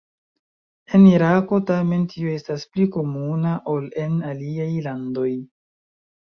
En 0.99 1.03
Irako 1.09 1.59
tamen 1.71 2.07
tio 2.13 2.31
estas 2.37 2.65
pli 2.71 2.87
komuna 2.97 3.53
ol 3.75 3.87
en 4.05 4.17
aliaj 4.31 4.67
landoj. 4.89 5.29